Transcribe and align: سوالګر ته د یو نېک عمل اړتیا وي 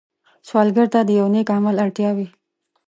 سوالګر 0.47 0.87
ته 0.93 0.99
د 1.03 1.09
یو 1.19 1.27
نېک 1.33 1.47
عمل 1.55 1.75
اړتیا 1.85 2.09
وي 2.17 2.27